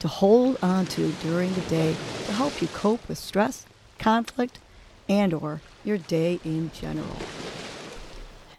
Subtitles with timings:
[0.00, 1.96] to hold on to during the day
[2.26, 3.66] to help you cope with stress,
[3.98, 4.58] conflict,
[5.08, 7.16] and or your day in general.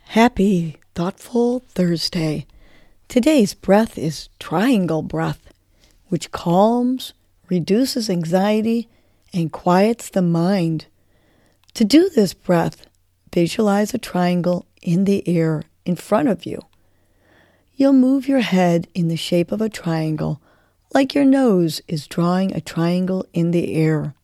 [0.09, 2.45] Happy thoughtful Thursday.
[3.07, 5.51] Today's breath is triangle breath,
[6.07, 7.13] which calms,
[7.47, 8.89] reduces anxiety,
[9.33, 10.87] and quiets the mind.
[11.75, 12.87] To do this breath,
[13.33, 16.59] visualize a triangle in the air in front of you.
[17.75, 20.41] You'll move your head in the shape of a triangle
[20.93, 24.15] like your nose is drawing a triangle in the air.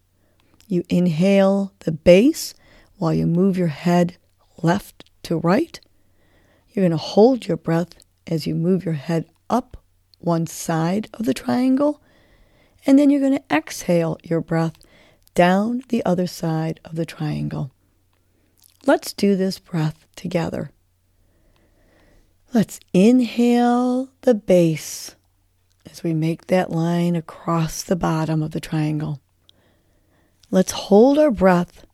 [0.67, 2.53] You inhale the base
[2.97, 4.17] while you move your head
[4.61, 5.79] left to right.
[6.69, 7.93] You're going to hold your breath
[8.27, 9.77] as you move your head up
[10.19, 12.01] one side of the triangle.
[12.85, 14.77] And then you're going to exhale your breath
[15.35, 17.71] down the other side of the triangle.
[18.85, 20.71] Let's do this breath together.
[22.53, 25.14] Let's inhale the base
[25.89, 29.21] as we make that line across the bottom of the triangle.
[30.51, 31.85] Let's hold our breath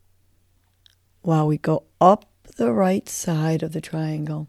[1.21, 2.25] while we go up
[2.57, 4.47] the right side of the triangle.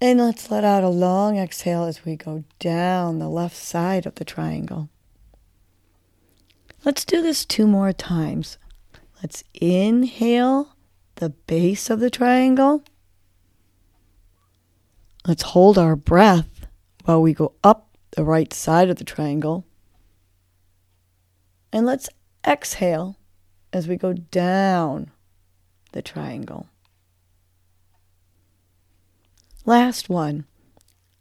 [0.00, 4.14] And let's let out a long exhale as we go down the left side of
[4.16, 4.88] the triangle.
[6.84, 8.58] Let's do this two more times.
[9.20, 10.76] Let's inhale
[11.16, 12.84] the base of the triangle.
[15.26, 16.57] Let's hold our breath
[17.08, 19.64] while we go up the right side of the triangle.
[21.72, 22.10] And let's
[22.46, 23.16] exhale
[23.72, 25.10] as we go down
[25.92, 26.66] the triangle.
[29.64, 30.44] Last one.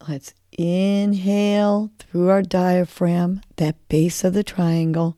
[0.10, 5.16] Let's inhale through our diaphragm, that base of the triangle.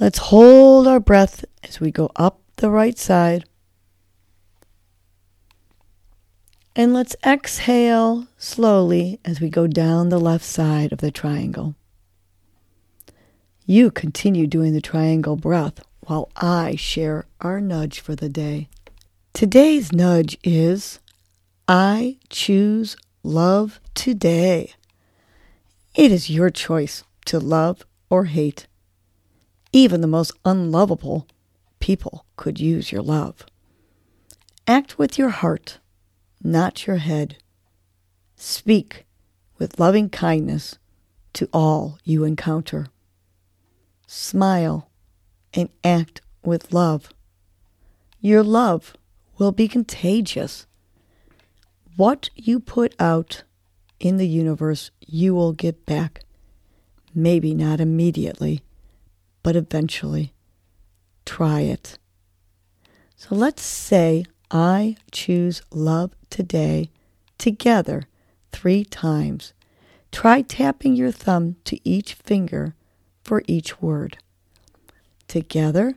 [0.00, 3.44] Let's hold our breath as we go up the right side.
[6.76, 11.74] And let's exhale slowly as we go down the left side of the triangle.
[13.66, 18.68] You continue doing the triangle breath while I share our nudge for the day.
[19.32, 21.00] Today's nudge is
[21.66, 24.74] I choose love today.
[25.94, 28.68] It is your choice to love or hate.
[29.72, 31.26] Even the most unlovable
[31.80, 33.44] people could use your love.
[34.68, 35.79] Act with your heart
[36.42, 37.36] not your head.
[38.36, 39.04] Speak
[39.58, 40.78] with loving kindness
[41.34, 42.86] to all you encounter.
[44.06, 44.90] Smile
[45.54, 47.12] and act with love.
[48.20, 48.94] Your love
[49.38, 50.66] will be contagious.
[51.96, 53.44] What you put out
[53.98, 56.22] in the universe, you will get back.
[57.14, 58.62] Maybe not immediately,
[59.42, 60.32] but eventually.
[61.26, 61.98] Try it.
[63.16, 66.90] So let's say I choose love today
[67.38, 68.04] together
[68.52, 69.52] three times.
[70.12, 72.74] Try tapping your thumb to each finger
[73.22, 74.18] for each word.
[75.28, 75.94] Together,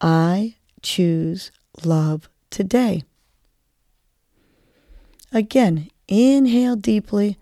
[0.00, 1.50] I choose
[1.84, 3.02] love today.
[5.32, 7.38] Again, inhale deeply,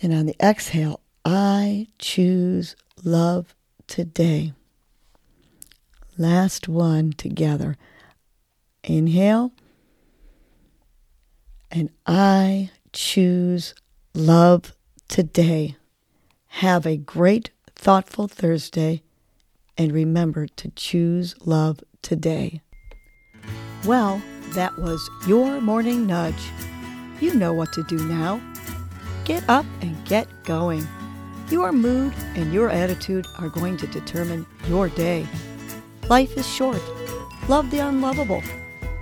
[0.00, 3.54] and on the exhale, I choose love
[3.86, 4.52] today.
[6.16, 7.76] Last one together.
[8.84, 9.52] Inhale.
[11.70, 13.74] And I choose
[14.14, 14.74] love
[15.08, 15.76] today.
[16.46, 19.02] Have a great, thoughtful Thursday.
[19.78, 22.62] And remember to choose love today.
[23.84, 24.22] Well,
[24.54, 26.50] that was your morning nudge.
[27.20, 28.40] You know what to do now.
[29.24, 30.86] Get up and get going.
[31.50, 35.26] Your mood and your attitude are going to determine your day.
[36.08, 36.80] Life is short.
[37.48, 38.42] Love the unlovable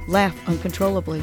[0.07, 1.23] Laugh uncontrollably.